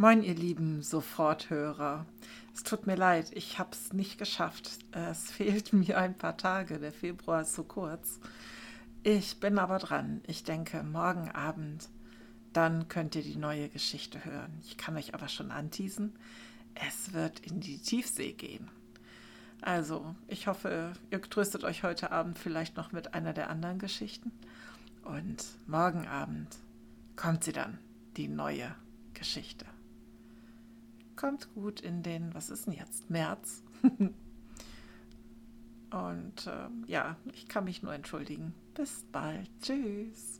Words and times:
Moin, 0.00 0.22
ihr 0.22 0.34
lieben 0.34 0.80
Soforthörer. 0.80 2.06
Es 2.54 2.62
tut 2.62 2.86
mir 2.86 2.96
leid, 2.96 3.32
ich 3.34 3.58
habe 3.58 3.72
es 3.72 3.92
nicht 3.92 4.16
geschafft. 4.16 4.78
Es 4.92 5.30
fehlt 5.30 5.74
mir 5.74 5.98
ein 5.98 6.16
paar 6.16 6.38
Tage. 6.38 6.78
Der 6.78 6.90
Februar 6.90 7.42
ist 7.42 7.52
so 7.52 7.64
kurz. 7.64 8.18
Ich 9.02 9.40
bin 9.40 9.58
aber 9.58 9.76
dran. 9.76 10.22
Ich 10.26 10.42
denke, 10.42 10.82
morgen 10.82 11.30
Abend, 11.32 11.90
dann 12.54 12.88
könnt 12.88 13.14
ihr 13.14 13.22
die 13.22 13.36
neue 13.36 13.68
Geschichte 13.68 14.24
hören. 14.24 14.58
Ich 14.64 14.78
kann 14.78 14.96
euch 14.96 15.12
aber 15.12 15.28
schon 15.28 15.50
anteasen. 15.50 16.14
Es 16.74 17.12
wird 17.12 17.40
in 17.40 17.60
die 17.60 17.76
Tiefsee 17.76 18.32
gehen. 18.32 18.70
Also, 19.60 20.14
ich 20.28 20.46
hoffe, 20.46 20.94
ihr 21.10 21.20
tröstet 21.20 21.62
euch 21.62 21.82
heute 21.82 22.10
Abend 22.10 22.38
vielleicht 22.38 22.74
noch 22.74 22.90
mit 22.92 23.12
einer 23.12 23.34
der 23.34 23.50
anderen 23.50 23.78
Geschichten. 23.78 24.32
Und 25.04 25.44
morgen 25.66 26.08
Abend 26.08 26.56
kommt 27.16 27.44
sie 27.44 27.52
dann, 27.52 27.76
die 28.16 28.28
neue 28.28 28.74
Geschichte 29.12 29.66
kommt 31.20 31.52
gut 31.54 31.80
in 31.82 32.02
den, 32.02 32.32
was 32.32 32.48
ist 32.48 32.66
denn 32.66 32.72
jetzt, 32.72 33.10
März. 33.10 33.62
Und 35.90 36.46
äh, 36.46 36.68
ja, 36.86 37.16
ich 37.34 37.46
kann 37.46 37.64
mich 37.64 37.82
nur 37.82 37.92
entschuldigen. 37.92 38.54
Bis 38.74 39.04
bald. 39.12 39.50
Tschüss. 39.60 40.39